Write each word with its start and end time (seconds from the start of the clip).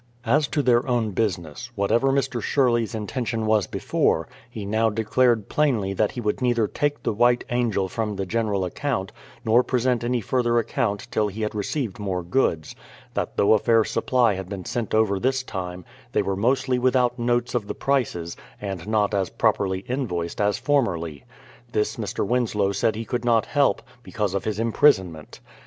As 0.25 0.47
to 0.47 0.63
their 0.63 0.87
own 0.87 1.11
business, 1.11 1.69
whatever 1.75 2.07
Mr, 2.11 2.41
Sherley's 2.41 2.95
in 2.95 3.05
266 3.05 3.69
BRADFORD'S 3.69 3.71
HISTORY 3.71 3.79
OF 3.79 4.25
tentlon 4.25 4.25
was 4.25 4.25
before, 4.25 4.27
lie 4.55 4.63
now 4.83 4.89
declared 4.89 5.47
plainly 5.47 5.93
that 5.93 6.13
he 6.13 6.21
would 6.21 6.41
neither 6.41 6.65
take 6.65 7.03
the 7.03 7.13
White 7.13 7.43
Angel 7.51 7.87
from 7.87 8.15
the 8.15 8.25
general 8.25 8.65
account, 8.65 9.11
nor 9.45 9.61
present 9.61 10.03
any 10.03 10.19
further 10.19 10.57
account 10.57 11.07
till 11.11 11.27
he 11.27 11.43
had 11.43 11.53
received 11.53 11.99
more 11.99 12.23
goods; 12.23 12.75
that 13.13 13.37
though 13.37 13.53
a 13.53 13.59
fair 13.59 13.83
supply 13.83 14.33
had 14.33 14.49
been 14.49 14.65
sent 14.65 14.95
over 14.95 15.19
this 15.19 15.43
time, 15.43 15.85
they 16.13 16.23
were 16.23 16.35
mostly 16.35 16.79
without 16.79 17.19
notes 17.19 17.53
of 17.53 17.67
the 17.67 17.75
prices, 17.75 18.35
and 18.59 18.87
not 18.87 19.13
as 19.13 19.29
properly 19.29 19.81
invoiced 19.85 20.41
as 20.41 20.57
formerly. 20.57 21.25
This 21.73 21.97
Mr. 21.97 22.25
Winslow 22.25 22.71
said 22.71 22.95
he 22.95 23.05
could 23.05 23.23
not 23.23 23.45
help, 23.45 23.83
because 24.01 24.33
of 24.33 24.45
his 24.45 24.59
imprisonment. 24.59 25.41